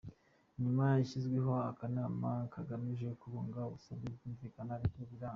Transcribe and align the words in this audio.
Nyuma 0.61 0.81
hashyizweho 0.91 1.53
akanama 1.71 2.31
kagamije 2.53 3.07
kubunga 3.21 3.59
basabwa 3.71 4.09
kumvikana 4.19 4.71
ariko 4.77 4.99
biranga. 5.09 5.29